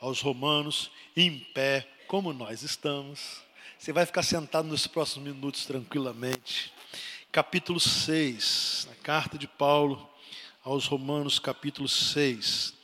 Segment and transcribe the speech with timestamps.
[0.00, 3.42] aos Romanos, em pé, como nós estamos.
[3.78, 6.72] Você vai ficar sentado nos próximos minutos tranquilamente.
[7.30, 10.08] Capítulo 6, a carta de Paulo
[10.64, 12.74] aos Romanos, capítulo 6.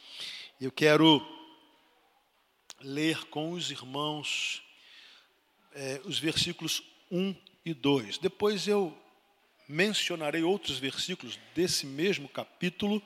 [0.60, 1.26] Eu quero
[2.80, 4.62] ler com os irmãos
[5.74, 8.18] é, os versículos 1 e 2.
[8.18, 8.96] Depois eu
[9.68, 13.02] mencionarei outros versículos desse mesmo capítulo.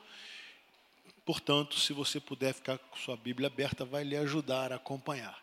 [1.30, 5.40] Portanto, se você puder ficar com sua Bíblia aberta, vai lhe ajudar a acompanhar.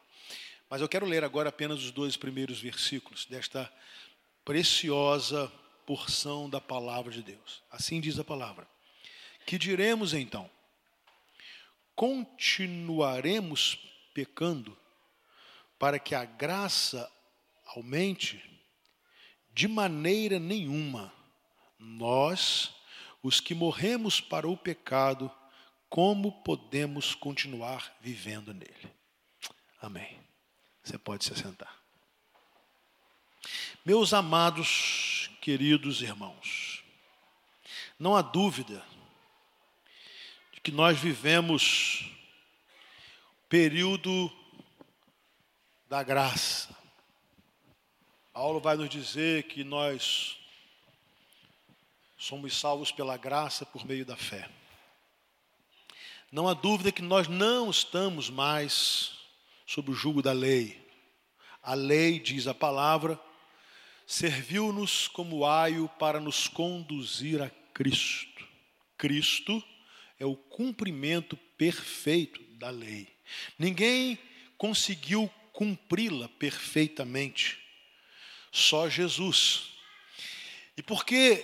[0.69, 3.71] Mas eu quero ler agora apenas os dois primeiros versículos desta
[4.43, 5.49] preciosa
[5.85, 7.63] porção da palavra de Deus.
[7.71, 8.67] Assim diz a palavra.
[9.45, 10.51] Que diremos então?
[11.95, 13.79] Continuaremos
[14.13, 14.77] pecando
[15.79, 17.09] para que a graça
[17.65, 18.43] aumente?
[19.53, 21.13] De maneira nenhuma.
[21.79, 22.75] Nós,
[23.23, 25.31] os que morremos para o pecado,
[25.89, 28.91] como podemos continuar vivendo nele?
[29.81, 30.19] Amém.
[30.83, 31.75] Você pode se sentar.
[33.85, 36.83] Meus amados, queridos irmãos,
[37.97, 38.83] não há dúvida
[40.53, 42.11] de que nós vivemos
[43.47, 44.31] período
[45.87, 46.75] da graça,
[48.33, 50.37] Paulo vai nos dizer que nós
[52.17, 54.47] somos salvos pela graça por meio da fé.
[56.31, 59.11] Não há dúvida que nós não estamos mais
[59.65, 60.85] sob o jugo da lei.
[61.63, 63.19] A lei, diz a palavra,
[64.05, 68.45] serviu-nos como aio para nos conduzir a Cristo.
[68.97, 69.63] Cristo
[70.19, 73.07] é o cumprimento perfeito da lei.
[73.57, 74.17] Ninguém
[74.57, 77.57] conseguiu cumpri-la perfeitamente
[78.51, 79.73] só Jesus.
[80.75, 81.43] E porque,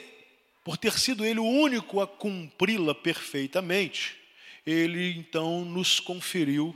[0.64, 4.23] por ter sido Ele o único a cumpri-la perfeitamente,
[4.66, 6.74] Ele então nos conferiu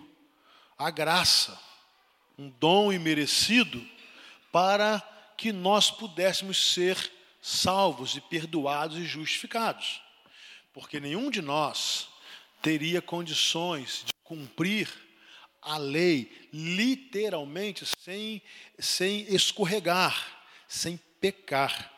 [0.77, 1.59] a graça,
[2.37, 3.85] um dom imerecido,
[4.51, 5.01] para
[5.37, 10.01] que nós pudéssemos ser salvos e perdoados e justificados.
[10.73, 12.07] Porque nenhum de nós
[12.61, 14.89] teria condições de cumprir
[15.61, 18.41] a lei, literalmente, sem,
[18.79, 21.91] sem escorregar, sem pecar.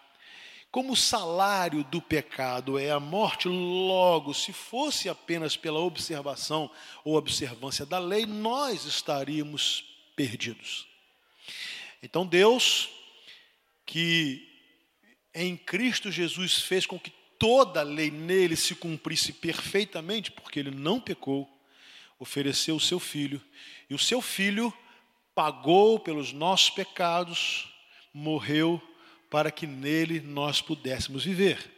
[0.72, 6.69] Como o salário do pecado é a morte, logo, se fosse apenas pela observação
[7.03, 9.84] ou observância da lei, nós estaríamos
[10.16, 10.88] perdidos.
[12.03, 12.88] Então, Deus,
[13.84, 14.47] que
[15.34, 20.72] em Cristo Jesus fez com que toda a lei nele se cumprisse perfeitamente, porque ele
[20.72, 21.50] não pecou,
[22.19, 23.41] ofereceu o seu filho,
[23.90, 24.72] e o seu filho
[25.34, 27.68] pagou pelos nossos pecados,
[28.13, 28.81] morreu
[29.29, 31.78] para que nele nós pudéssemos viver.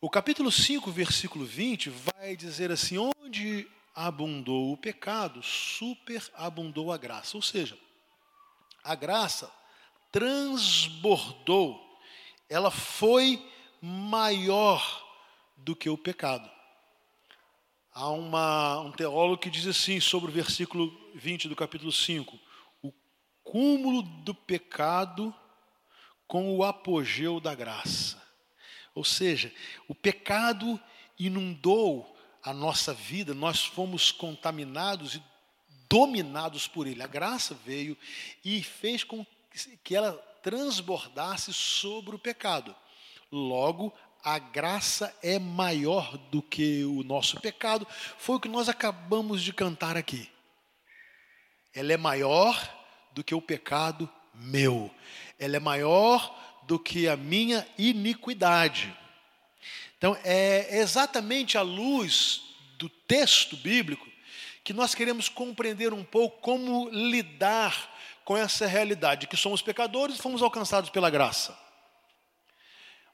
[0.00, 7.36] O capítulo 5, versículo 20, vai dizer assim: onde abundou o pecado, superabundou a graça.
[7.36, 7.78] Ou seja,
[8.82, 9.50] a graça
[10.10, 11.80] transbordou,
[12.48, 13.42] ela foi
[13.80, 15.06] maior
[15.56, 16.50] do que o pecado.
[17.92, 22.38] Há uma, um teólogo que diz assim sobre o versículo 20 do capítulo 5:
[22.82, 22.92] o
[23.42, 25.34] cúmulo do pecado
[26.30, 28.22] com o apogeu da graça.
[28.94, 29.52] Ou seja,
[29.88, 30.78] o pecado
[31.18, 35.22] inundou a nossa vida, nós fomos contaminados e
[35.88, 37.02] dominados por ele.
[37.02, 37.98] A graça veio
[38.44, 39.26] e fez com
[39.82, 42.76] que ela transbordasse sobre o pecado.
[43.32, 43.92] Logo,
[44.22, 47.84] a graça é maior do que o nosso pecado,
[48.18, 50.30] foi o que nós acabamos de cantar aqui.
[51.74, 52.56] Ela é maior
[53.10, 54.90] do que o pecado meu,
[55.38, 58.96] ela é maior do que a minha iniquidade.
[59.98, 62.42] Então, é exatamente à luz
[62.78, 64.08] do texto bíblico
[64.62, 67.90] que nós queremos compreender um pouco como lidar
[68.24, 71.58] com essa realidade, que somos pecadores e fomos alcançados pela graça.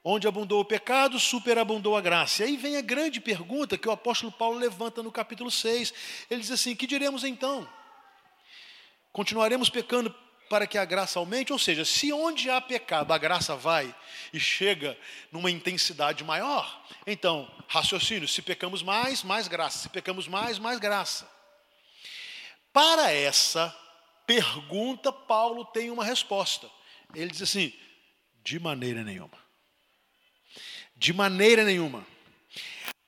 [0.03, 2.43] Onde abundou o pecado, superabundou a graça.
[2.43, 5.93] E aí vem a grande pergunta que o apóstolo Paulo levanta no capítulo 6.
[6.29, 7.67] Ele diz assim: Que diremos então?
[9.11, 10.15] Continuaremos pecando
[10.49, 11.53] para que a graça aumente?
[11.53, 13.93] Ou seja, se onde há pecado a graça vai
[14.33, 14.97] e chega
[15.31, 19.79] numa intensidade maior, então, raciocínio: se pecamos mais, mais graça.
[19.79, 21.29] Se pecamos mais, mais graça.
[22.73, 23.75] Para essa
[24.25, 26.69] pergunta, Paulo tem uma resposta.
[27.15, 27.73] Ele diz assim:
[28.43, 29.37] de maneira nenhuma.
[30.95, 32.05] De maneira nenhuma.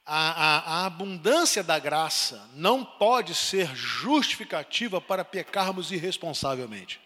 [0.06, 7.00] A, a, a, abundância da graça não pode ser justificativa para pecarmos irresponsavelmente.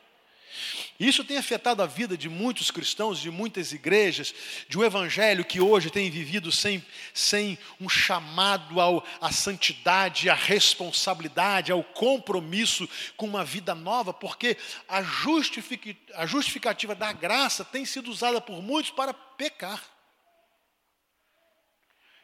[1.00, 4.34] Isso tem afetado a vida de muitos cristãos, de muitas igrejas,
[4.70, 10.36] de um evangelho que hoje tem vivido sem, sem um chamado ao, à santidade, à
[10.36, 14.58] responsabilidade, ao compromisso com uma vida nova, porque
[14.88, 19.84] a, justific, a justificativa da graça tem sido usada por muitos para pecar.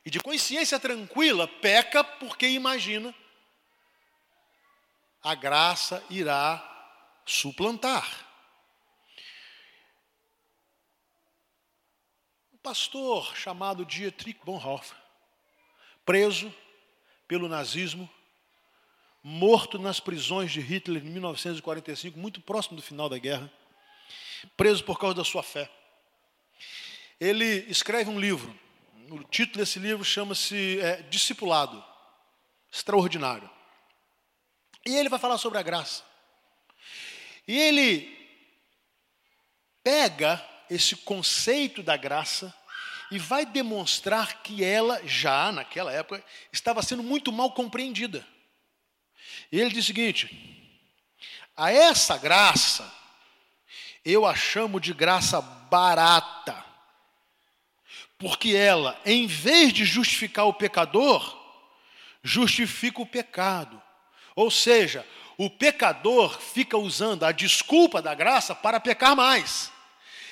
[0.06, 3.14] E de consciência tranquila, peca porque imagina
[5.22, 6.79] a graça irá
[7.30, 8.28] suplantar.
[12.62, 14.96] pastor chamado Dietrich Bonhoeffer,
[16.06, 16.54] preso
[17.28, 18.10] pelo nazismo,
[19.24, 23.52] morto nas prisões de Hitler em 1945, muito próximo do final da guerra,
[24.58, 25.70] preso por causa da sua fé.
[27.20, 28.54] Ele escreve um livro,
[29.10, 31.84] o título desse livro chama-se é, Discipulado,
[32.72, 33.50] Extraordinário.
[34.86, 36.08] E ele vai falar sobre a graça.
[37.50, 38.16] E ele
[39.84, 42.56] pega esse conceito da graça
[43.10, 46.24] e vai demonstrar que ela, já naquela época,
[46.54, 48.24] estava sendo muito mal compreendida.
[49.51, 50.30] E ele diz o seguinte:
[51.57, 52.94] a essa graça,
[54.06, 56.63] eu a chamo de graça barata,
[58.19, 61.36] porque ela, em vez de justificar o pecador,
[62.22, 63.81] justifica o pecado.
[64.36, 65.04] Ou seja,
[65.39, 69.71] o pecador fica usando a desculpa da graça para pecar mais.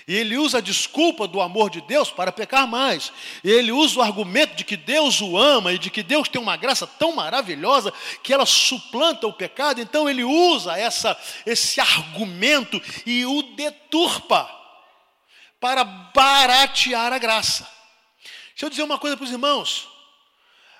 [0.06, 3.14] E ele usa a desculpa do amor de Deus para pecar mais.
[3.42, 6.42] E ele usa o argumento de que Deus o ama e de que Deus tem
[6.42, 9.80] uma graça tão maravilhosa que ela suplanta o pecado.
[9.80, 14.54] Então ele usa essa, esse argumento e o deturpa
[15.58, 17.66] para baratear a graça.
[18.50, 19.88] Deixa eu dizer uma coisa para os irmãos.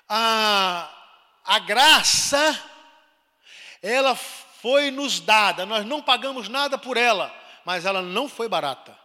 [0.06, 0.86] A,
[1.46, 2.62] a graça,
[3.82, 7.34] ela foi nos dada, nós não pagamos nada por ela,
[7.64, 8.96] mas ela não foi barata.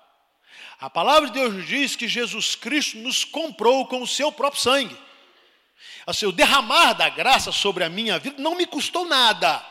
[0.80, 4.98] A palavra de Deus diz que Jesus Cristo nos comprou com o seu próprio sangue.
[6.06, 9.64] Assim, o derramar da graça sobre a minha vida não me custou nada,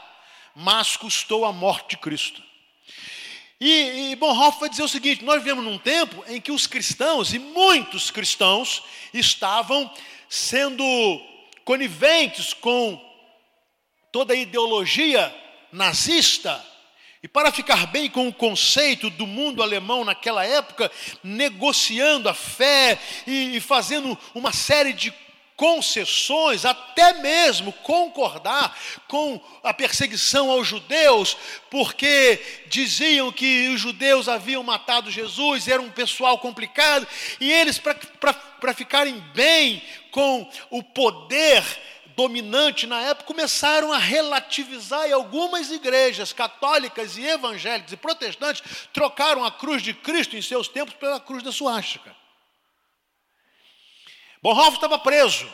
[0.55, 2.43] mas custou a morte de Cristo.
[3.61, 7.33] E, e Bonhoeffer vai dizer o seguinte: nós vivemos num tempo em que os cristãos,
[7.33, 8.83] e muitos cristãos,
[9.13, 9.93] estavam
[10.29, 10.85] sendo
[11.65, 13.01] coniventes com
[14.13, 15.35] toda a ideologia
[15.73, 16.63] nazista,
[17.23, 20.91] e para ficar bem com o conceito do mundo alemão naquela época,
[21.23, 25.15] negociando a fé e, fazendo uma série de
[25.55, 28.77] concessões, até mesmo concordar
[29.07, 31.37] com a perseguição aos judeus,
[31.71, 37.07] porque diziam que os judeus haviam matado Jesus, era um pessoal complicado,
[37.41, 39.81] e eles, para ficarem bem
[40.11, 41.63] com o poder
[42.23, 49.45] dominante na época começaram a relativizar e algumas igrejas católicas e evangélicas e protestantes trocaram
[49.45, 52.15] a cruz de Cristo em seus tempos pela cruz da suástica.
[54.41, 55.51] Bonhoeffer estava preso.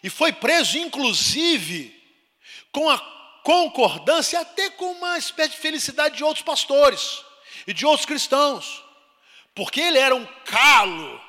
[0.00, 1.92] E foi preso, inclusive,
[2.70, 2.98] com a
[3.42, 7.24] concordância, até com uma espécie de felicidade de outros pastores
[7.66, 8.84] e de outros cristãos.
[9.56, 11.20] Porque ele era um calo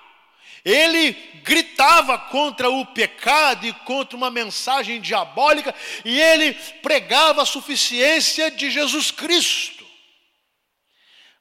[0.71, 5.73] ele gritava contra o pecado e contra uma mensagem diabólica,
[6.03, 9.87] e ele pregava a suficiência de Jesus Cristo.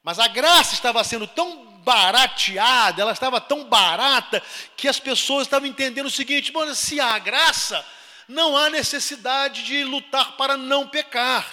[0.04, 4.40] Mas a graça estava sendo tão barateada, ela estava tão barata,
[4.76, 7.84] que as pessoas estavam entendendo o seguinte: mano, se há graça,
[8.28, 11.44] não há necessidade de lutar para não pecar,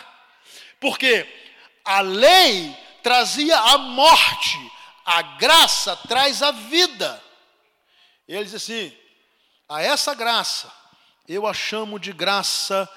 [0.80, 1.26] porque
[1.84, 4.60] a lei trazia a morte,
[5.04, 7.33] a graça traz a vida.
[8.28, 8.96] Ele diz assim:
[9.68, 10.72] a essa graça
[11.28, 12.90] eu a chamo de graça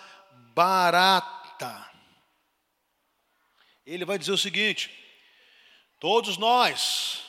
[0.55, 1.91] barata.
[3.87, 4.91] Ele vai dizer o seguinte:
[6.01, 7.23] todos nós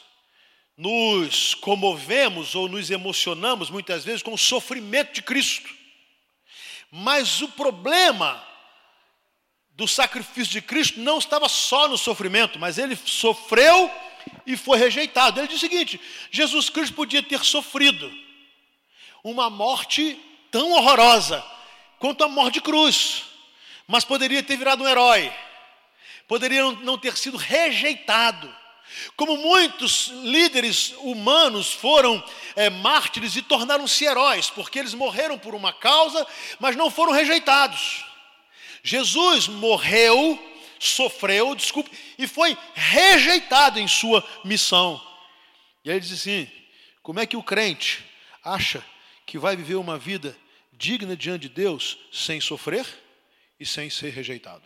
[0.75, 5.69] nos comovemos ou nos emocionamos muitas vezes com o sofrimento de Cristo,
[6.91, 8.45] mas o problema
[9.69, 13.91] do sacrifício de Cristo não estava só no sofrimento, mas ele sofreu
[14.47, 15.39] e foi rejeitado.
[15.39, 15.99] Ele diz o seguinte:
[16.31, 18.11] Jesus Cristo podia ter sofrido
[19.23, 20.17] uma morte
[20.49, 21.45] tão horrorosa
[21.99, 23.23] quanto a morte de cruz,
[23.85, 25.31] mas poderia ter virado um herói,
[26.27, 28.55] poderia não ter sido rejeitado.
[29.17, 32.23] Como muitos líderes humanos foram
[32.55, 36.25] é, mártires e tornaram-se heróis, porque eles morreram por uma causa,
[36.57, 38.05] mas não foram rejeitados.
[38.81, 40.39] Jesus morreu
[40.79, 45.01] sofreu, desculpe, e foi rejeitado em sua missão.
[45.83, 46.49] E aí ele diz assim:
[47.01, 48.05] como é que o crente
[48.43, 48.85] acha
[49.25, 50.37] que vai viver uma vida
[50.73, 52.85] digna diante de Deus sem sofrer
[53.59, 54.63] e sem ser rejeitado?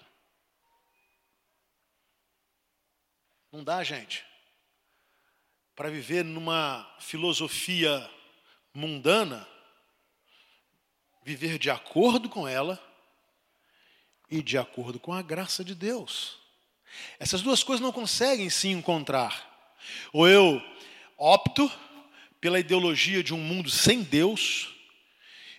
[3.51, 4.25] Não dá, gente.
[5.75, 8.10] Para viver numa filosofia
[8.74, 9.48] mundana,
[11.24, 12.82] viver de acordo com ela
[14.32, 16.40] e de acordo com a graça de Deus.
[17.20, 19.50] Essas duas coisas não conseguem se encontrar.
[20.14, 20.62] Ou eu
[21.18, 21.70] opto
[22.40, 24.74] pela ideologia de um mundo sem Deus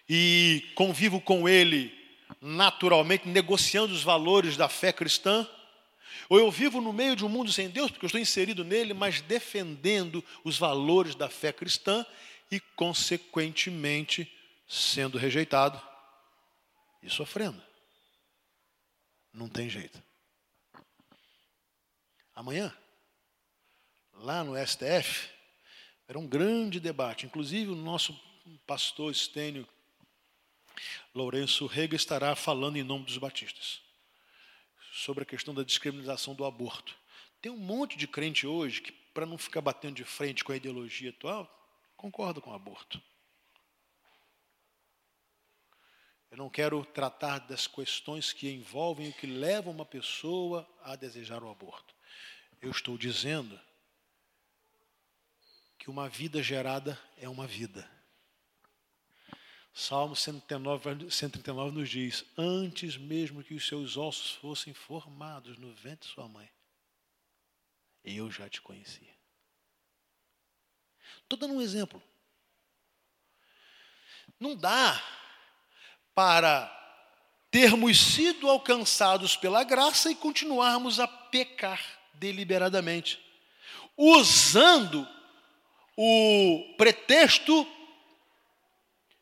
[0.09, 2.03] e convivo com ele
[2.41, 5.47] naturalmente, negociando os valores da fé cristã,
[6.29, 8.95] ou eu vivo no meio de um mundo sem Deus, porque eu estou inserido nele,
[8.95, 12.05] mas defendendo os valores da fé cristã
[12.51, 14.31] e, consequentemente,
[14.67, 15.81] sendo rejeitado
[17.03, 17.63] e sofrendo.
[19.33, 20.03] Não tem jeito.
[22.35, 22.75] Amanhã,
[24.15, 25.31] lá no STF,
[26.09, 27.27] era um grande debate.
[27.27, 28.19] Inclusive, o nosso
[28.67, 29.67] pastor Estênio
[31.15, 33.81] Lourenço Rega estará falando em nome dos batistas
[34.93, 36.97] sobre a questão da descriminalização do aborto.
[37.41, 40.57] Tem um monte de crente hoje que, para não ficar batendo de frente com a
[40.57, 41.49] ideologia atual,
[41.97, 43.03] concorda com o aborto.
[46.33, 51.45] Eu não quero tratar das questões que envolvem o que leva uma pessoa a desejar
[51.45, 51.95] o aborto.
[52.59, 53.61] Eu estou dizendo
[55.79, 57.87] que uma vida gerada é uma vida.
[59.75, 66.09] Salmo 139, 139 nos diz: Antes mesmo que os seus ossos fossem formados no ventre
[66.09, 66.51] de sua mãe,
[68.03, 69.15] eu já te conhecia.
[71.25, 72.03] Estou dando um exemplo.
[74.41, 75.12] Não dá
[76.15, 76.71] para
[77.51, 81.81] termos sido alcançados pela graça e continuarmos a pecar
[82.15, 83.21] deliberadamente,
[83.97, 85.07] usando
[85.97, 87.67] o pretexto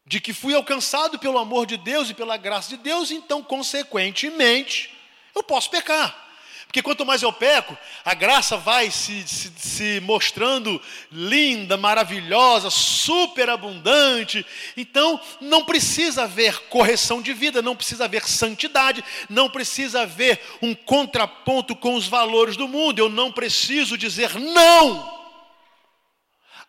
[0.07, 4.93] de que fui alcançado pelo amor de Deus e pela graça de Deus, então, consequentemente,
[5.35, 6.30] eu posso pecar.
[6.71, 14.47] Porque quanto mais eu peco, a graça vai se, se, se mostrando linda, maravilhosa, superabundante.
[14.77, 20.73] Então, não precisa haver correção de vida, não precisa haver santidade, não precisa haver um
[20.73, 23.01] contraponto com os valores do mundo.
[23.01, 25.19] Eu não preciso dizer não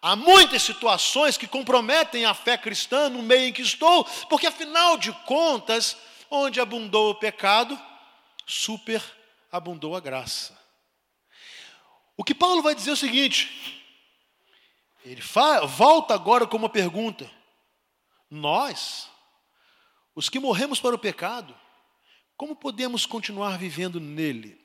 [0.01, 4.97] Há muitas situações que comprometem a fé cristã no meio em que estou, porque afinal
[4.97, 5.95] de contas,
[6.27, 7.79] onde abundou o pecado,
[9.51, 10.57] superabundou a graça.
[12.15, 13.83] O que Paulo vai dizer é o seguinte:
[15.03, 17.29] ele fala, volta agora com uma pergunta.
[18.29, 19.09] Nós,
[20.15, 21.53] os que morremos para o pecado,
[22.37, 24.57] como podemos continuar vivendo nele?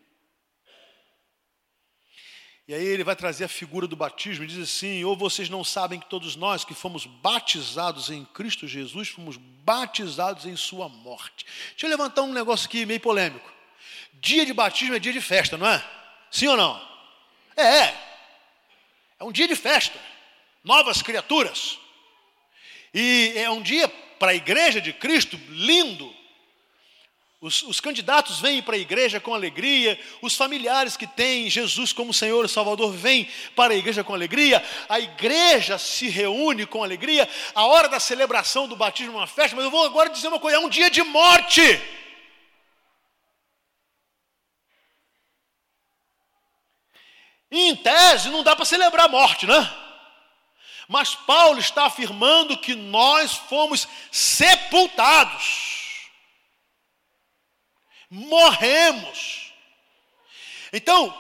[2.68, 5.64] E aí ele vai trazer a figura do batismo e diz assim: ou vocês não
[5.64, 11.44] sabem que todos nós que fomos batizados em Cristo Jesus, fomos batizados em Sua morte.
[11.70, 13.55] Deixa eu levantar um negócio aqui meio polêmico.
[14.20, 15.84] Dia de batismo é dia de festa, não é?
[16.30, 16.80] Sim ou não?
[17.56, 18.06] É, é.
[19.18, 19.98] É um dia de festa.
[20.62, 21.78] Novas criaturas.
[22.92, 26.14] E é um dia para a igreja de Cristo lindo,
[27.40, 32.12] os, os, candidatos vêm para a igreja com alegria, os familiares que têm Jesus como
[32.12, 37.28] Senhor e Salvador vêm para a igreja com alegria, a igreja se reúne com alegria,
[37.54, 40.40] a hora da celebração do batismo é uma festa, mas eu vou agora dizer uma
[40.40, 41.60] coisa: é um dia de morte.
[47.60, 49.72] Em tese, não dá para celebrar a morte, né?
[50.88, 55.76] Mas Paulo está afirmando que nós fomos sepultados
[58.10, 59.52] morremos.
[60.72, 61.14] Então,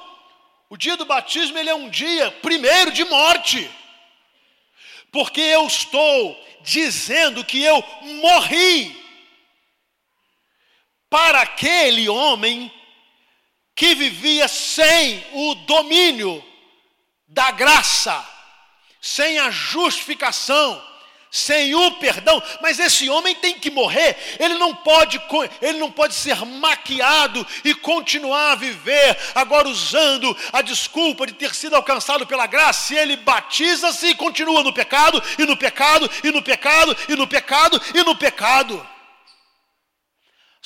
[0.68, 3.70] o dia do batismo ele é um dia primeiro de morte.
[5.10, 9.04] Porque eu estou dizendo que eu morri
[11.08, 12.72] para aquele homem
[13.76, 16.42] que vivia sem o domínio
[17.28, 18.26] da graça,
[19.02, 20.82] sem a justificação,
[21.30, 25.20] sem o perdão, mas esse homem tem que morrer, ele não pode,
[25.60, 31.54] ele não pode ser maquiado e continuar a viver, agora usando a desculpa de ter
[31.54, 36.30] sido alcançado pela graça, se ele batiza-se e continua no pecado, e no pecado, e
[36.30, 38.95] no pecado, e no pecado, e no pecado.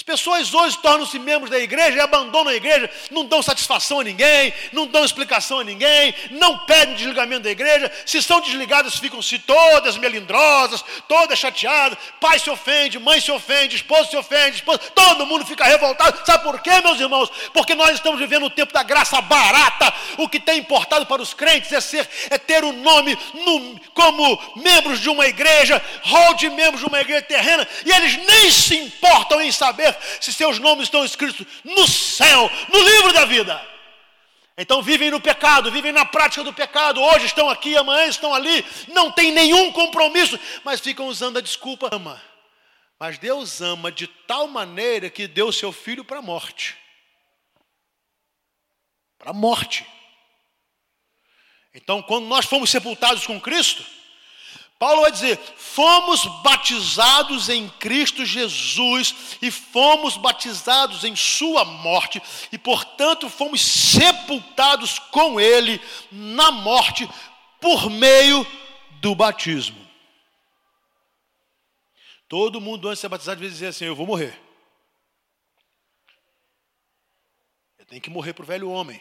[0.00, 4.02] As pessoas hoje tornam-se membros da igreja e abandonam a igreja, não dão satisfação a
[4.02, 7.92] ninguém, não dão explicação a ninguém, não pedem desligamento da igreja.
[8.06, 11.98] Se são desligadas, ficam-se todas melindrosas, todas chateadas.
[12.18, 16.24] Pai se ofende, mãe se ofende, esposo se ofende, esposo, todo mundo fica revoltado.
[16.24, 17.30] Sabe por quê, meus irmãos?
[17.52, 19.92] Porque nós estamos vivendo o tempo da graça barata.
[20.16, 24.54] O que tem importado para os crentes é ser, é ter o nome no, como
[24.56, 28.76] membros de uma igreja, rol de membros de uma igreja terrena, e eles nem se
[28.78, 29.89] importam em saber
[30.20, 33.70] se seus nomes estão escritos no céu, no livro da vida.
[34.56, 37.00] Então vivem no pecado, vivem na prática do pecado.
[37.00, 41.88] Hoje estão aqui, amanhã estão ali, não tem nenhum compromisso, mas ficam usando a desculpa.
[41.90, 42.20] Ama.
[42.98, 46.76] Mas Deus ama de tal maneira que deu seu filho para a morte.
[49.18, 49.86] Para a morte.
[51.72, 53.82] Então, quando nós fomos sepultados com Cristo,
[54.80, 62.20] Paulo vai dizer: fomos batizados em Cristo Jesus e fomos batizados em Sua morte,
[62.50, 65.78] e portanto fomos sepultados com Ele
[66.10, 67.06] na morte
[67.60, 68.46] por meio
[69.02, 69.86] do batismo.
[72.26, 74.40] Todo mundo antes de ser batizado devia dizer assim: Eu vou morrer.
[77.78, 78.98] Eu tenho que morrer para o velho homem.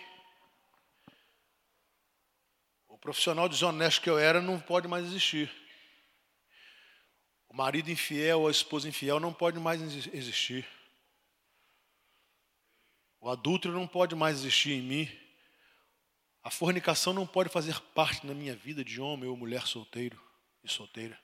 [2.89, 5.68] O profissional desonesto que eu era não pode mais existir.
[7.49, 9.81] O marido infiel ou a esposa infiel não pode mais
[10.13, 10.67] existir.
[13.19, 15.19] O adúltero não pode mais existir em mim.
[16.43, 20.21] A fornicação não pode fazer parte na minha vida de homem ou mulher solteiro
[20.63, 21.19] e solteira.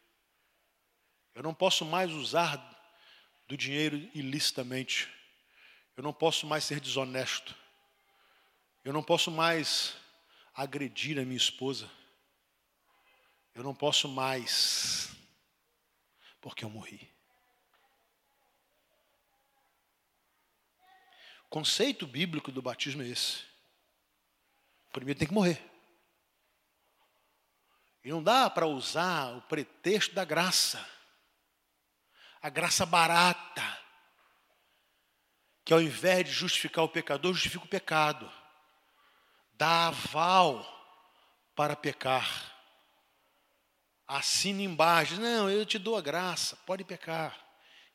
[1.33, 2.57] Eu não posso mais usar
[3.47, 5.07] do dinheiro ilicitamente.
[5.95, 7.55] Eu não posso mais ser desonesto.
[8.83, 9.95] Eu não posso mais
[10.53, 11.89] agredir a minha esposa.
[13.53, 15.14] Eu não posso mais
[16.45, 17.11] porque eu morri.
[21.45, 23.43] O conceito bíblico do batismo é esse.
[24.91, 25.59] Primeiro tem que morrer.
[28.03, 30.87] E não dá para usar o pretexto da graça.
[32.39, 33.81] A graça barata.
[35.63, 38.31] Que ao invés de justificar o pecador, justifica o pecado.
[39.53, 40.63] Dá aval
[41.55, 42.54] para pecar
[44.07, 47.45] assina embaixo, não, eu te dou a graça, pode pecar.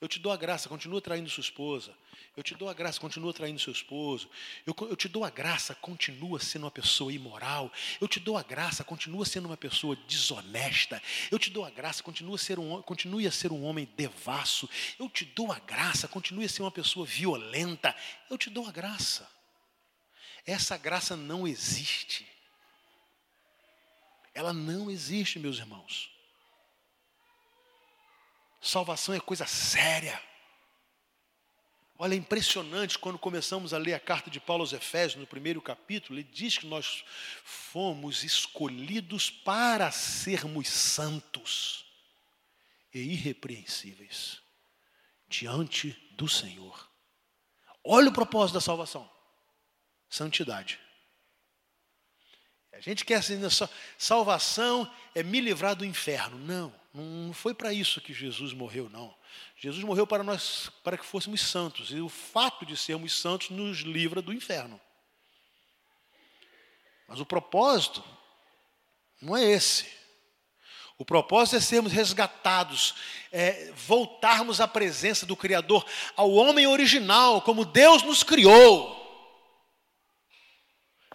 [0.00, 1.94] Eu te dou a graça, continua traindo sua esposa.
[2.34, 4.30] Eu te dou a graça, continua traindo seu esposo.
[4.66, 7.70] Eu, eu, te dou a graça, continua sendo uma pessoa imoral.
[8.00, 11.02] Eu te dou a graça, continua sendo uma pessoa desonesta.
[11.30, 14.70] Eu te dou a graça, continua ser um, continue a ser um homem devasso.
[14.98, 17.94] Eu te dou a graça, continue a ser uma pessoa violenta.
[18.30, 19.28] Eu te dou a graça.
[20.46, 22.26] Essa graça não existe.
[24.40, 26.10] Ela não existe, meus irmãos.
[28.58, 30.18] Salvação é coisa séria.
[31.98, 35.60] Olha, é impressionante quando começamos a ler a carta de Paulo aos Efésios, no primeiro
[35.60, 37.04] capítulo, ele diz que nós
[37.44, 41.84] fomos escolhidos para sermos santos
[42.94, 44.40] e irrepreensíveis
[45.28, 46.90] diante do Senhor.
[47.84, 49.06] Olha o propósito da salvação:
[50.08, 50.80] santidade.
[52.72, 53.38] A gente quer assim,
[53.98, 56.38] salvação é me livrar do inferno.
[56.38, 59.14] Não, não foi para isso que Jesus morreu, não.
[59.56, 61.90] Jesus morreu para nós, para que fôssemos santos.
[61.90, 64.80] E o fato de sermos santos nos livra do inferno.
[67.06, 68.02] Mas o propósito
[69.20, 69.86] não é esse.
[70.96, 72.94] O propósito é sermos resgatados,
[73.32, 78.99] é voltarmos à presença do Criador, ao homem original, como Deus nos criou.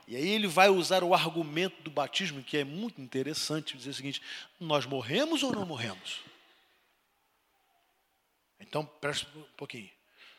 [0.08, 3.94] E aí ele vai usar o argumento do batismo, que é muito interessante, dizer o
[3.94, 4.22] seguinte:
[4.60, 6.22] nós morremos ou não morremos?
[8.60, 9.90] Então, preste um pouquinho.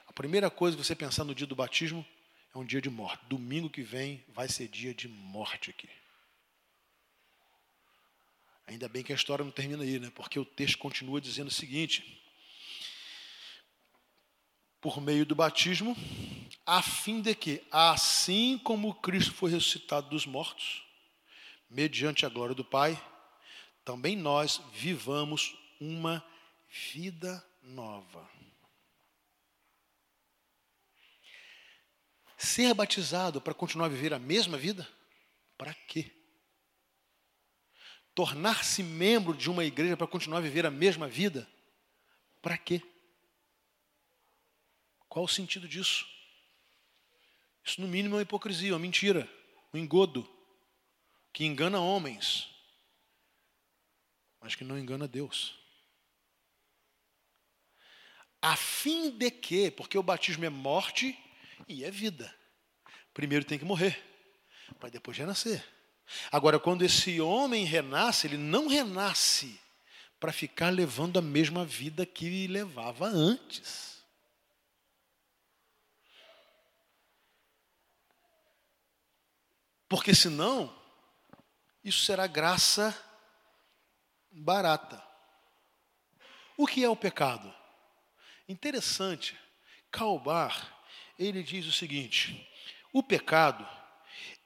[0.07, 2.07] A primeira coisa que você pensar no dia do batismo
[2.55, 3.24] é um dia de morte.
[3.26, 5.88] Domingo que vem vai ser dia de morte aqui.
[8.66, 10.11] Ainda bem que a história não termina aí, né?
[10.14, 12.20] Porque o texto continua dizendo o seguinte:
[14.81, 15.96] por meio do batismo,
[16.66, 20.85] a fim de que, assim como Cristo foi ressuscitado dos mortos,
[21.70, 23.00] mediante a glória do Pai,
[23.85, 26.24] também nós vivamos uma
[26.92, 28.29] vida nova.
[32.37, 34.87] Ser batizado para continuar a viver a mesma vida?
[35.57, 36.11] Para quê?
[38.12, 41.48] Tornar-se membro de uma igreja para continuar a viver a mesma vida?
[42.42, 42.83] Para quê?
[45.09, 46.15] Qual o sentido disso?
[47.66, 49.29] Isso, no mínimo, é uma hipocrisia, uma mentira,
[49.74, 50.26] um engodo,
[51.33, 52.48] que engana homens,
[54.40, 55.59] mas que não engana Deus.
[58.40, 61.18] A fim de que, porque o batismo é morte
[61.66, 62.33] e é vida.
[63.12, 64.00] Primeiro tem que morrer,
[64.79, 65.66] para depois renascer.
[66.31, 69.61] Agora, quando esse homem renasce, ele não renasce
[70.20, 73.95] para ficar levando a mesma vida que levava antes.
[79.88, 80.75] Porque senão,
[81.85, 82.96] isso será graça
[84.31, 85.03] barata.
[86.57, 87.55] O que é o pecado?
[88.49, 89.38] Interessante,
[89.90, 90.75] Calbar,
[91.18, 92.49] ele diz o seguinte:
[92.92, 93.66] o pecado,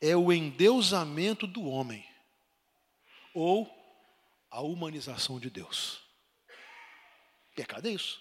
[0.01, 2.07] é o endeusamento do homem
[3.35, 3.69] ou
[4.51, 6.01] a humanização de Deus.
[7.55, 8.21] Pecado é isso.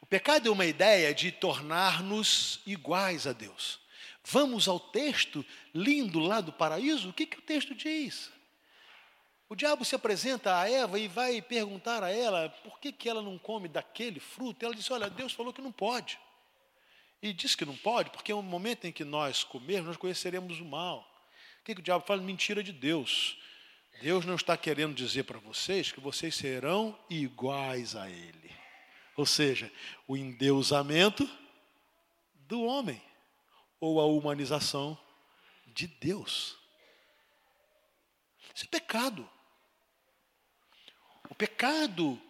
[0.00, 3.81] O pecado é uma ideia de tornar-nos iguais a Deus.
[4.24, 7.10] Vamos ao texto lindo lá do paraíso?
[7.10, 8.30] O que, que o texto diz?
[9.48, 13.20] O diabo se apresenta a Eva e vai perguntar a ela por que, que ela
[13.20, 14.64] não come daquele fruto.
[14.64, 16.18] Ela disse: Olha, Deus falou que não pode.
[17.20, 20.58] E diz que não pode, porque é um momento em que nós comermos, nós conheceremos
[20.58, 21.00] o mal.
[21.60, 22.22] O que, que o diabo fala?
[22.22, 23.36] Mentira de Deus.
[24.00, 28.50] Deus não está querendo dizer para vocês que vocês serão iguais a Ele.
[29.16, 29.70] Ou seja,
[30.08, 31.28] o endeusamento
[32.48, 33.00] do homem
[33.82, 34.96] ou a humanização
[35.66, 36.56] de Deus.
[38.54, 39.28] Isso é pecado.
[41.28, 42.20] O pecado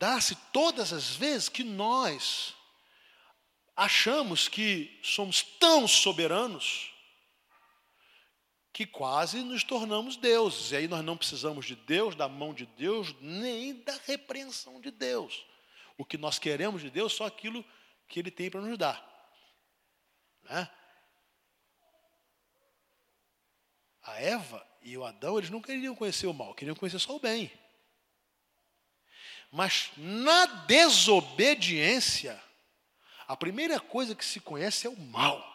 [0.00, 2.56] dá-se todas as vezes que nós
[3.76, 6.92] achamos que somos tão soberanos
[8.72, 10.72] que quase nos tornamos deuses.
[10.72, 14.90] E aí nós não precisamos de Deus, da mão de Deus, nem da repreensão de
[14.90, 15.46] Deus.
[15.96, 17.64] O que nós queremos de Deus é só aquilo
[18.08, 19.13] que Ele tem para nos dar.
[20.44, 20.70] Né?
[24.02, 27.20] A Eva e o Adão, eles não queriam conhecer o mal, queriam conhecer só o
[27.20, 27.50] bem.
[29.50, 32.42] Mas na desobediência,
[33.26, 35.54] a primeira coisa que se conhece é o mal.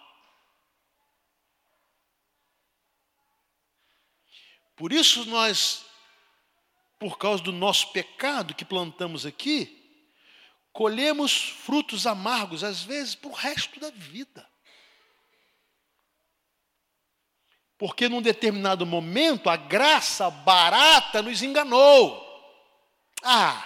[4.75, 5.85] Por isso nós,
[6.97, 9.75] por causa do nosso pecado que plantamos aqui,
[10.71, 14.49] colhemos frutos amargos, às vezes, para o resto da vida.
[17.79, 22.23] Porque num determinado momento a graça barata nos enganou.
[23.23, 23.65] Ah,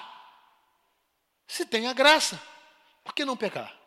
[1.45, 2.41] se tem a graça,
[3.04, 3.78] por que não pecar?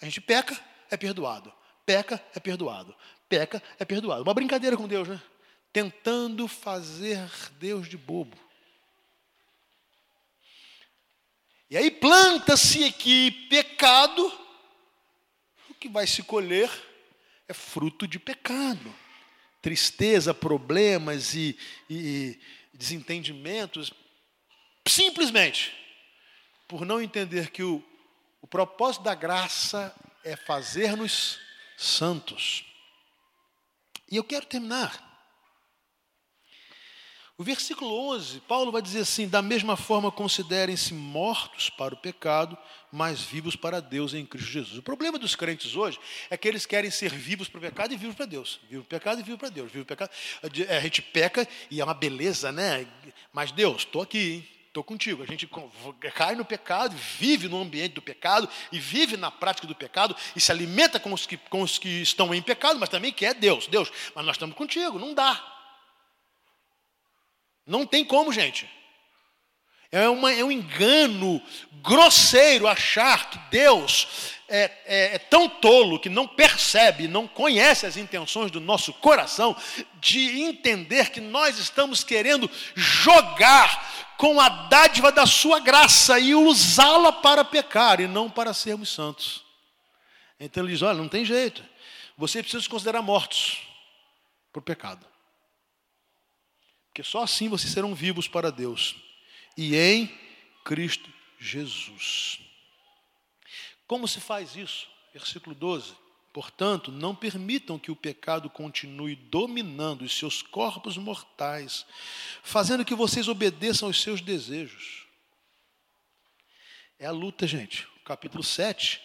[0.00, 0.56] A gente peca,
[0.88, 1.52] é perdoado.
[1.84, 2.94] Peca, é perdoado.
[3.28, 4.22] Peca, é perdoado.
[4.22, 5.20] Uma brincadeira com Deus, né?
[5.76, 8.34] tentando fazer Deus de bobo.
[11.68, 14.26] E aí planta-se aqui pecado,
[15.68, 16.70] o que vai se colher
[17.46, 18.94] é fruto de pecado.
[19.66, 21.58] Tristeza, problemas e,
[21.90, 22.38] e
[22.72, 23.92] desentendimentos,
[24.86, 25.74] simplesmente
[26.68, 27.82] por não entender que o,
[28.40, 31.40] o propósito da graça é fazer-nos
[31.76, 32.64] santos.
[34.08, 35.15] E eu quero terminar
[37.38, 42.56] o versículo 11, Paulo vai dizer assim: da mesma forma considerem-se mortos para o pecado,
[42.90, 44.78] mas vivos para Deus em Cristo Jesus.
[44.78, 45.98] O problema dos crentes hoje
[46.30, 48.58] é que eles querem ser vivos para o pecado e vivos para Deus.
[48.70, 49.70] Vivo para o pecado e vivo para Deus.
[49.70, 50.10] Vivo pecado.
[50.42, 52.86] A gente peca e é uma beleza, né?
[53.34, 54.48] Mas Deus, estou aqui, hein?
[54.68, 55.22] Estou contigo.
[55.22, 55.46] A gente
[56.14, 60.40] cai no pecado, vive no ambiente do pecado e vive na prática do pecado e
[60.40, 63.66] se alimenta com os que, com os que estão em pecado, mas também quer Deus.
[63.66, 65.55] Deus, mas nós estamos contigo, não dá.
[67.66, 68.68] Não tem como, gente.
[69.90, 71.40] É, uma, é um engano
[71.82, 77.96] grosseiro achar que Deus é, é, é, tão tolo que não percebe, não conhece as
[77.96, 79.56] intenções do nosso coração,
[80.00, 87.12] de entender que nós estamos querendo jogar com a dádiva da sua graça e usá-la
[87.12, 89.44] para pecar e não para sermos santos.
[90.38, 91.64] Então ele diz: olha, não tem jeito,
[92.16, 93.62] você precisa se considerar mortos
[94.52, 95.06] por pecado.
[96.96, 98.96] Porque só assim vocês serão vivos para Deus.
[99.54, 100.10] E em
[100.64, 102.40] Cristo Jesus.
[103.86, 104.88] Como se faz isso?
[105.12, 105.94] Versículo 12.
[106.32, 111.84] Portanto, não permitam que o pecado continue dominando os seus corpos mortais,
[112.42, 115.04] fazendo que vocês obedeçam aos seus desejos.
[116.98, 117.86] É a luta, gente.
[118.06, 119.02] Capítulo 7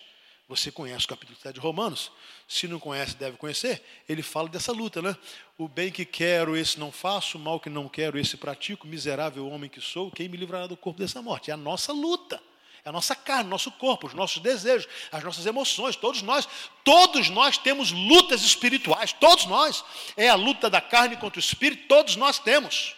[0.52, 2.12] você conhece o capítulo 7 de Romanos?
[2.46, 3.82] Se não conhece, deve conhecer.
[4.08, 5.16] Ele fala dessa luta, né?
[5.58, 9.48] O bem que quero, esse não faço, o mal que não quero, esse pratico, miserável
[9.48, 11.52] homem que sou, quem me livrará do corpo dessa morte?
[11.52, 12.42] É a nossa luta.
[12.84, 16.50] É a nossa carne, nosso corpo, os nossos desejos, as nossas emoções, todos nós,
[16.84, 19.86] todos nós temos lutas espirituais, todos nós.
[20.18, 22.96] É a luta da carne contra o espírito, todos nós temos.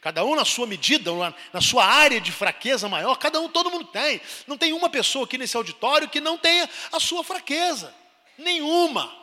[0.00, 1.10] Cada um na sua medida,
[1.52, 4.20] na sua área de fraqueza maior, cada um, todo mundo tem.
[4.46, 7.94] Não tem uma pessoa aqui nesse auditório que não tenha a sua fraqueza.
[8.38, 9.14] Nenhuma.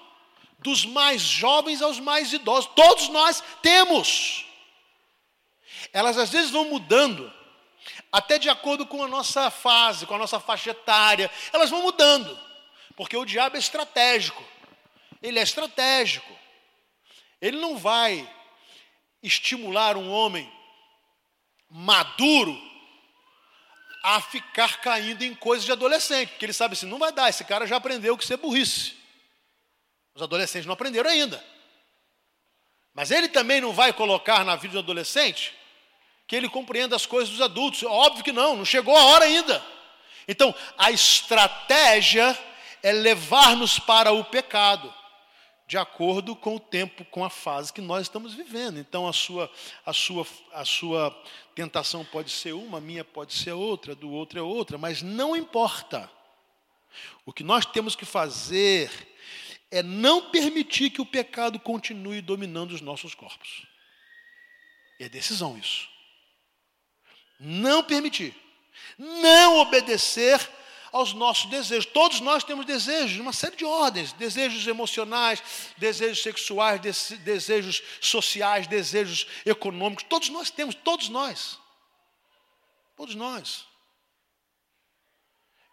[0.60, 2.70] Dos mais jovens aos mais idosos.
[2.76, 4.46] Todos nós temos.
[5.92, 7.32] Elas às vezes vão mudando,
[8.12, 11.32] até de acordo com a nossa fase, com a nossa faixa etária.
[11.52, 12.38] Elas vão mudando.
[12.96, 14.44] Porque o diabo é estratégico.
[15.24, 16.32] Ele é estratégico.
[17.42, 18.28] Ele não vai
[19.24, 20.57] estimular um homem
[21.70, 22.60] maduro
[24.04, 27.44] a ficar caindo em coisas de adolescente, porque ele sabe assim, não vai dar, esse
[27.44, 28.96] cara já aprendeu que é burrice.
[30.16, 31.44] Os adolescentes não aprenderam ainda.
[32.94, 35.54] Mas ele também não vai colocar na vida do adolescente
[36.26, 37.84] que ele compreenda as coisas dos adultos.
[37.84, 39.64] Óbvio que não, não chegou a hora ainda.
[40.28, 42.38] Então, a estratégia
[42.82, 44.94] é levar-nos para o pecado,
[45.68, 48.80] de acordo com o tempo, com a fase que nós estamos vivendo.
[48.80, 49.52] Então, a sua,
[49.86, 54.40] a sua, a sua tentação pode ser uma, a minha pode ser outra, do outro
[54.40, 56.10] é outra, mas não importa.
[57.26, 58.90] O que nós temos que fazer
[59.70, 63.68] é não permitir que o pecado continue dominando os nossos corpos.
[64.98, 65.90] É decisão isso.
[67.38, 68.34] Não permitir.
[68.98, 70.40] Não obedecer
[70.92, 71.86] aos nossos desejos.
[71.86, 75.42] Todos nós temos desejos, uma série de ordens: desejos emocionais,
[75.78, 76.80] desejos sexuais,
[77.20, 80.06] desejos sociais, desejos econômicos.
[80.08, 81.60] Todos nós temos, todos nós.
[82.96, 83.66] Todos nós.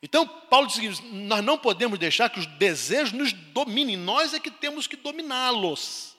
[0.05, 4.39] Então, Paulo diz seguinte: nós não podemos deixar que os desejos nos dominem, nós é
[4.39, 6.15] que temos que dominá-los.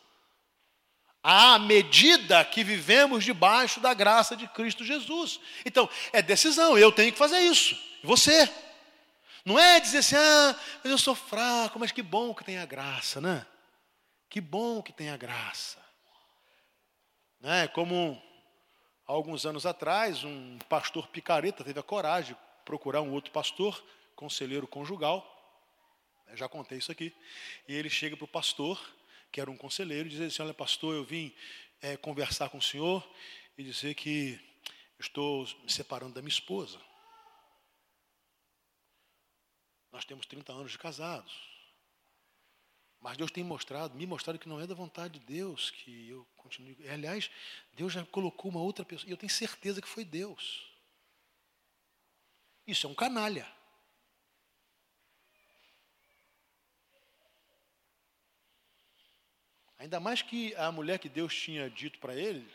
[1.21, 5.39] À medida que vivemos debaixo da graça de Cristo Jesus.
[5.63, 7.77] Então, é decisão, eu tenho que fazer isso.
[8.03, 8.51] Você?
[9.45, 12.65] Não é dizer assim, ah, mas eu sou fraco, mas que bom que tem a
[12.65, 13.45] graça, né?
[14.27, 15.79] Que bom que tem a graça.
[17.39, 17.67] Né?
[17.67, 18.19] Como
[19.05, 25.31] alguns anos atrás, um pastor picareta teve a coragem procurar um outro pastor, conselheiro conjugal.
[26.27, 27.13] Eu já contei isso aqui.
[27.67, 28.83] E ele chega para o pastor,
[29.31, 31.31] que era um conselheiro, e diz assim: Olha, pastor, eu vim
[31.83, 33.07] é, conversar com o senhor
[33.55, 34.39] e dizer que
[34.99, 36.79] estou me separando da minha esposa.
[39.95, 41.33] Nós temos 30 anos de casados.
[42.99, 46.27] Mas Deus tem mostrado, me mostrado que não é da vontade de Deus que eu
[46.35, 46.75] continue.
[46.89, 47.31] Aliás,
[47.71, 50.69] Deus já colocou uma outra pessoa, e eu tenho certeza que foi Deus.
[52.67, 53.49] Isso é um canalha.
[59.77, 62.45] Ainda mais que a mulher que Deus tinha dito para ele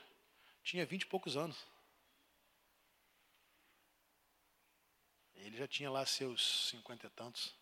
[0.63, 1.57] tinha vinte e poucos anos.
[5.51, 7.53] Ele já tinha lá seus cinquenta e tantos.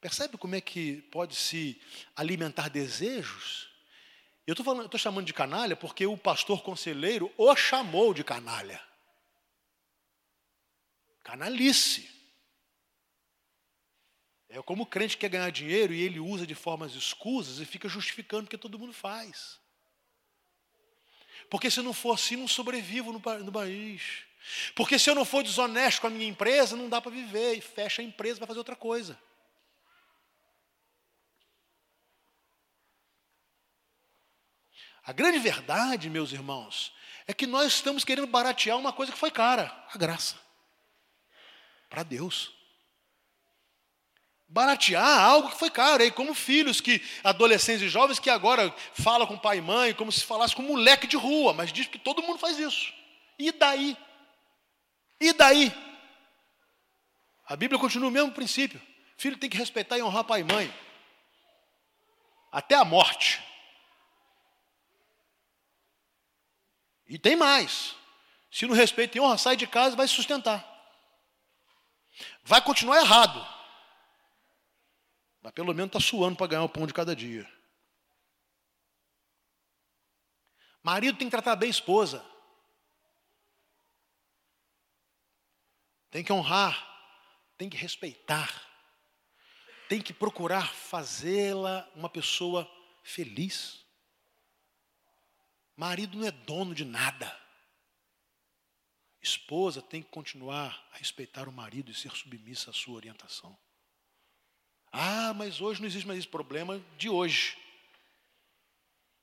[0.00, 1.80] Percebe como é que pode se
[2.16, 3.70] alimentar desejos?
[4.44, 8.82] Eu estou chamando de canalha porque o pastor conselheiro o chamou de canalha.
[11.22, 12.10] Canalice.
[14.48, 17.88] É como o crente quer ganhar dinheiro e ele usa de formas escusas e fica
[17.88, 19.60] justificando que todo mundo faz.
[21.48, 23.20] Porque se não for assim, não sobrevivo no,
[23.52, 24.24] país.
[24.74, 27.54] Porque se eu não for desonesto com a minha empresa, não dá para viver.
[27.54, 29.18] E fecha a empresa para fazer outra coisa.
[35.04, 36.92] A grande verdade, meus irmãos,
[37.26, 40.36] é que nós estamos querendo baratear uma coisa que foi cara, a graça
[41.92, 42.50] para Deus.
[44.48, 49.26] Baratear algo que foi caro, aí como filhos que adolescentes e jovens que agora falam
[49.26, 51.98] com pai e mãe como se falasse com um moleque de rua, mas diz que
[51.98, 52.92] todo mundo faz isso.
[53.38, 53.96] E daí?
[55.22, 55.72] E daí?
[57.46, 58.82] A Bíblia continua o mesmo princípio.
[59.16, 60.74] Filho tem que respeitar e honrar pai e mãe.
[62.50, 63.40] Até a morte.
[67.06, 67.94] E tem mais.
[68.50, 70.68] Se não respeita e honra, sai de casa e vai se sustentar.
[72.42, 73.46] Vai continuar errado.
[75.40, 77.48] Mas pelo menos está suando para ganhar o pão de cada dia.
[80.82, 82.31] Marido tem que tratar bem a esposa.
[86.12, 86.88] Tem que honrar.
[87.58, 88.70] Tem que respeitar.
[89.88, 92.70] Tem que procurar fazê-la uma pessoa
[93.02, 93.84] feliz.
[95.74, 97.40] Marido não é dono de nada.
[99.22, 103.56] Esposa tem que continuar a respeitar o marido e ser submissa à sua orientação.
[104.92, 107.56] Ah, mas hoje não existe mais esse problema de hoje.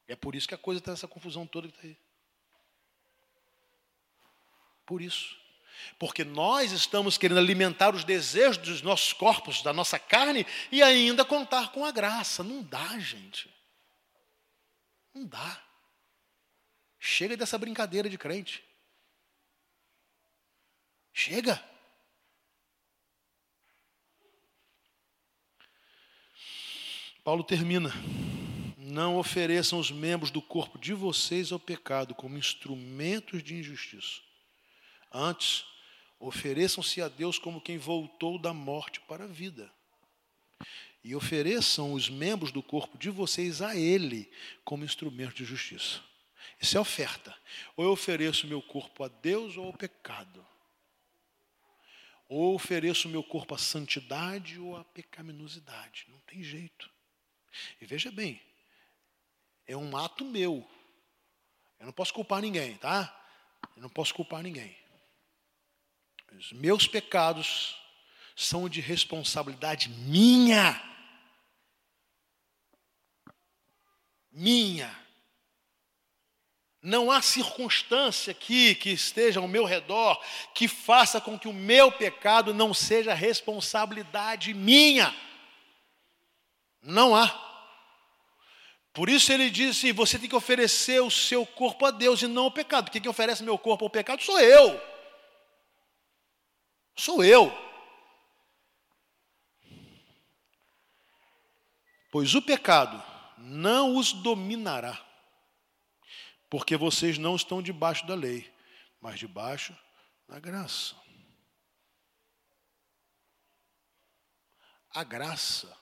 [0.08, 1.98] É por isso que a coisa está nessa confusão toda que está aí.
[4.88, 5.40] Por isso.
[5.98, 11.26] Porque nós estamos querendo alimentar os desejos dos nossos corpos, da nossa carne, e ainda
[11.26, 12.44] contar com a graça.
[12.44, 13.50] Não dá, gente.
[15.14, 15.62] Não dá.
[17.00, 18.64] Chega dessa brincadeira de crente.
[21.14, 21.64] Chega.
[27.24, 27.92] Paulo termina.
[28.78, 34.29] Não ofereçam os membros do corpo de vocês ao pecado como instrumentos de injustiça.
[35.12, 35.66] Antes,
[36.20, 39.72] ofereçam-se a Deus como quem voltou da morte para a vida.
[41.04, 44.30] E ofereçam os membros do corpo de vocês a Ele
[44.64, 46.02] como instrumento de justiça.
[46.60, 47.36] Isso é oferta.
[47.76, 50.46] Ou eu ofereço meu corpo a Deus ou ao pecado.
[52.28, 56.06] Ou ofereço meu corpo à santidade ou à pecaminosidade.
[56.10, 56.90] Não tem jeito.
[57.82, 58.42] E veja bem,
[59.66, 60.70] é um ato meu.
[61.80, 63.16] Eu não posso culpar ninguém, tá?
[63.76, 64.76] Eu não posso culpar ninguém.
[66.38, 67.76] Os meus pecados
[68.36, 70.82] são de responsabilidade minha.
[74.32, 74.98] Minha.
[76.82, 80.24] Não há circunstância aqui que esteja ao meu redor
[80.56, 85.14] que faça com que o meu pecado não seja responsabilidade minha.
[86.82, 87.28] Não há.
[88.94, 92.28] Por isso ele disse: assim, você tem que oferecer o seu corpo a Deus e
[92.28, 92.86] não ao pecado.
[92.86, 94.99] Porque quem oferece meu corpo ao pecado sou eu.
[97.00, 97.50] Sou eu.
[102.12, 103.02] Pois o pecado
[103.38, 105.06] não os dominará
[106.50, 108.54] porque vocês não estão debaixo da lei,
[109.00, 109.74] mas debaixo
[110.28, 110.94] da graça.
[114.90, 115.74] A graça,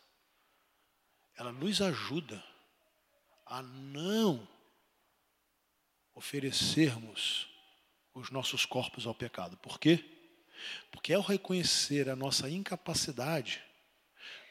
[1.34, 2.44] ela nos ajuda
[3.44, 4.48] a não
[6.14, 7.50] oferecermos
[8.14, 9.58] os nossos corpos ao pecado.
[9.58, 10.17] Por quê?
[10.92, 13.64] Porque ao reconhecer a nossa incapacidade,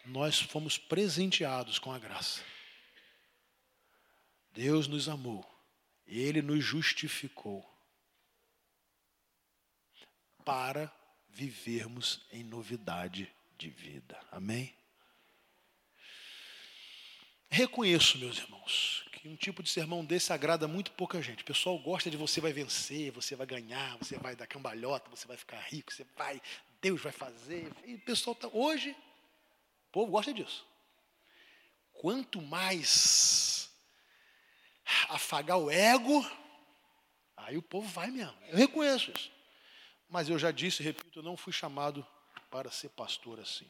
[0.05, 2.43] nós fomos presenteados com a graça.
[4.53, 5.57] Deus nos amou
[6.07, 7.69] ele nos justificou
[10.45, 10.93] para
[11.29, 14.19] vivermos em novidade de vida.
[14.31, 14.75] Amém?
[17.51, 21.43] Reconheço, meus irmãos, que um tipo de sermão desse agrada muito pouca gente.
[21.43, 25.27] O pessoal gosta de você vai vencer, você vai ganhar, você vai dar cambalhota, você
[25.27, 26.41] vai ficar rico, você vai,
[26.81, 27.73] Deus vai fazer.
[27.85, 30.65] E o pessoal tá hoje, o povo gosta disso.
[31.93, 33.69] Quanto mais
[35.09, 36.25] afagar o ego,
[37.37, 38.37] aí o povo vai mesmo.
[38.49, 39.33] Eu reconheço isso.
[40.09, 42.07] Mas eu já disse, repito, eu não fui chamado
[42.49, 43.69] para ser pastor assim.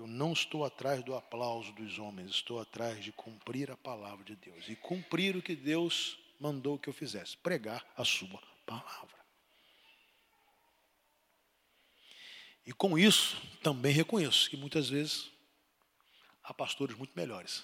[0.00, 4.34] Eu não estou atrás do aplauso dos homens, estou atrás de cumprir a palavra de
[4.34, 9.20] Deus e cumprir o que Deus mandou que eu fizesse, pregar a sua palavra.
[12.64, 15.30] E com isso, também reconheço que muitas vezes
[16.42, 17.62] há pastores muito melhores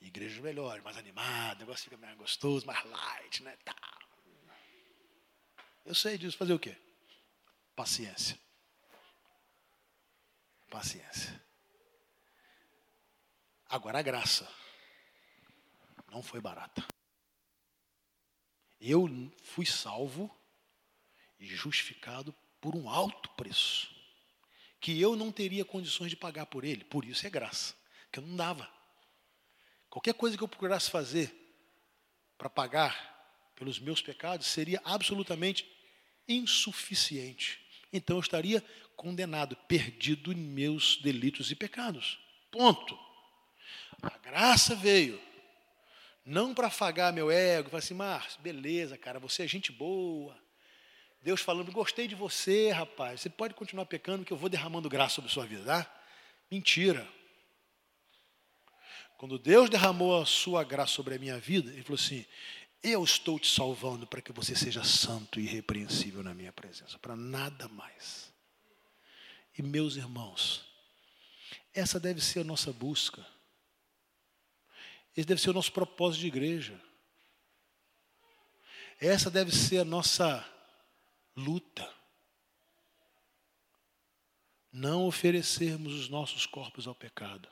[0.00, 3.56] igrejas melhores, mais animadas, negócio fica mais gostoso, mais light, né?
[3.64, 3.98] Tá.
[5.84, 6.76] Eu sei disso, fazer o quê?
[7.74, 8.38] Paciência.
[10.70, 11.44] Paciência.
[13.68, 14.48] Agora a graça
[16.10, 16.86] não foi barata.
[18.80, 19.08] Eu
[19.42, 20.34] fui salvo
[21.38, 23.90] e justificado por um alto preço,
[24.80, 27.74] que eu não teria condições de pagar por ele, por isso é graça,
[28.12, 28.70] que eu não dava.
[29.88, 31.34] Qualquer coisa que eu procurasse fazer
[32.38, 35.70] para pagar pelos meus pecados seria absolutamente
[36.28, 37.60] insuficiente.
[37.92, 38.64] Então eu estaria
[39.00, 42.18] condenado, perdido em meus delitos e pecados.
[42.50, 42.98] Ponto.
[44.02, 45.18] A graça veio
[46.22, 50.38] não para afagar meu ego, falar assim, Márcio, beleza, cara, você é gente boa.
[51.22, 53.22] Deus falando, gostei de você, rapaz.
[53.22, 56.02] Você pode continuar pecando que eu vou derramando graça sobre sua vida, tá?
[56.50, 57.08] Mentira.
[59.16, 62.26] Quando Deus derramou a sua graça sobre a minha vida, Ele falou assim:
[62.82, 67.16] Eu estou te salvando para que você seja santo e irrepreensível na minha presença, para
[67.16, 68.29] nada mais.
[69.60, 70.64] E meus irmãos,
[71.74, 73.26] essa deve ser a nossa busca.
[75.14, 76.80] Esse deve ser o nosso propósito de igreja.
[78.98, 80.42] Essa deve ser a nossa
[81.36, 81.86] luta.
[84.72, 87.46] Não oferecermos os nossos corpos ao pecado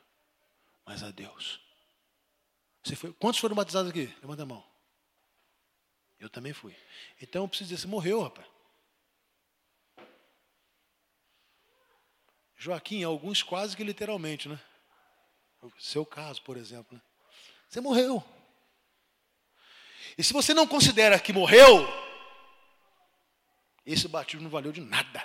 [0.87, 1.61] mas a Deus.
[2.97, 4.07] Foi, quantos foram batizados aqui?
[4.23, 4.65] Levanta a mão.
[6.19, 6.75] Eu também fui.
[7.21, 8.49] Então eu preciso dizer, você morreu, rapaz.
[12.59, 14.61] Joaquim, alguns quase que literalmente, né?
[15.79, 16.97] Seu caso, por exemplo.
[16.97, 17.01] Né?
[17.69, 18.25] Você morreu.
[20.17, 21.87] E se você não considera que morreu,
[23.87, 25.25] esse batismo não valeu de nada.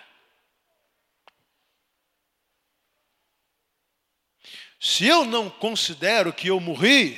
[4.79, 7.17] Se eu não considero que eu morri,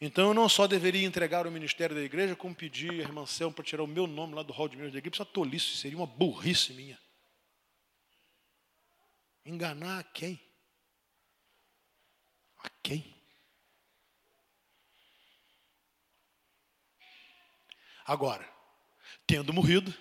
[0.00, 3.54] então eu não só deveria entregar o ministério da igreja, como pedir a irmã Selma
[3.54, 5.14] para tirar o meu nome lá do hall de membros da igreja.
[5.14, 6.98] Isso é tolice, seria uma burrice minha.
[9.44, 10.40] Enganar a quem?
[12.62, 13.12] A quem?
[18.04, 18.48] Agora,
[19.26, 19.92] tendo morrido,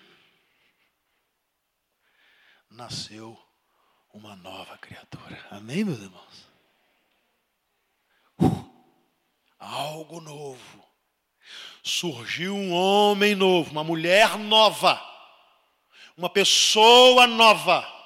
[2.70, 3.39] nasceu
[4.14, 5.48] uma nova criatura.
[5.50, 6.48] Amém, meus irmãos?
[8.39, 8.86] Uh,
[9.58, 10.92] algo novo.
[11.84, 15.02] Surgiu um homem novo, uma mulher nova,
[16.16, 18.01] uma pessoa nova.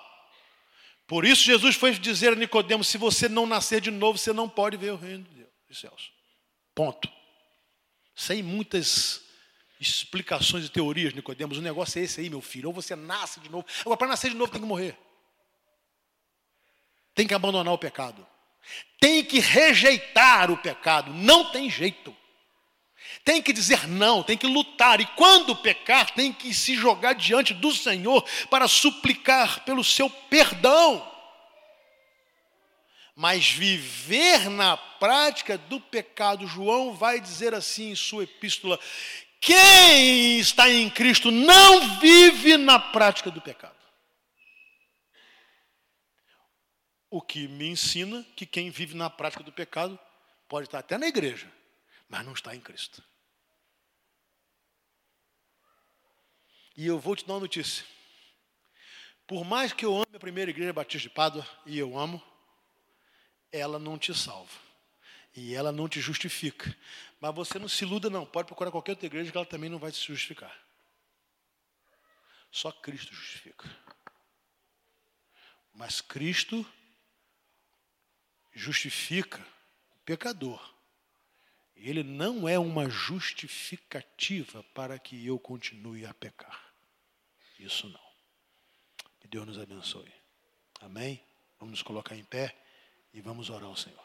[1.07, 4.49] Por isso Jesus foi dizer a Nicodemos: se você não nascer de novo, você não
[4.49, 5.49] pode ver o reino de Deus.
[5.67, 6.11] dos céus.
[6.73, 7.09] Ponto.
[8.15, 9.21] Sem muitas
[9.79, 11.57] explicações e teorias, Nicodemos.
[11.57, 12.69] O negócio é esse aí, meu filho.
[12.69, 13.65] Ou você nasce de novo.
[13.81, 14.97] Agora, para nascer de novo, tem que morrer.
[17.13, 18.25] Tem que abandonar o pecado.
[18.99, 21.13] Tem que rejeitar o pecado.
[21.13, 22.15] Não tem jeito.
[23.25, 25.01] Tem que dizer não, tem que lutar.
[25.01, 31.11] E quando pecar, tem que se jogar diante do Senhor para suplicar pelo seu perdão.
[33.15, 38.79] Mas viver na prática do pecado, João vai dizer assim em sua epístola:
[39.41, 43.73] quem está em Cristo não vive na prática do pecado.
[47.09, 49.97] O que me ensina que quem vive na prática do pecado
[50.47, 51.51] pode estar até na igreja,
[52.07, 53.01] mas não está em Cristo.
[56.75, 57.85] E eu vou te dar uma notícia.
[59.27, 62.21] Por mais que eu ame a primeira igreja batista de Pádua, e eu amo,
[63.51, 64.51] ela não te salva.
[65.35, 66.75] E ela não te justifica.
[67.19, 68.25] Mas você não se iluda, não.
[68.25, 70.55] Pode procurar qualquer outra igreja que ela também não vai te justificar.
[72.51, 73.69] Só Cristo justifica.
[75.73, 76.65] Mas Cristo
[78.53, 79.45] justifica
[79.91, 80.73] o pecador.
[81.75, 86.64] Ele não é uma justificativa para que eu continue a pecar.
[87.59, 88.05] Isso não.
[89.19, 90.13] Que Deus nos abençoe.
[90.81, 91.23] Amém?
[91.59, 92.55] Vamos nos colocar em pé.
[93.13, 94.04] E vamos orar ao Senhor.